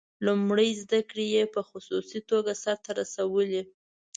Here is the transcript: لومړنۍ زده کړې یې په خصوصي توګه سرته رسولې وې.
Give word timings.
لومړنۍ 0.25 0.71
زده 0.83 0.99
کړې 1.09 1.25
یې 1.35 1.43
په 1.53 1.61
خصوصي 1.69 2.19
توګه 2.29 2.51
سرته 2.63 2.89
رسولې 2.99 3.49
وې. 3.63 3.63